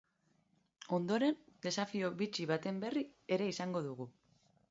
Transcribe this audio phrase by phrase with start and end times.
[0.97, 3.05] Ondoren, desafio bitxi baten berri
[3.39, 4.09] ere izango dugu.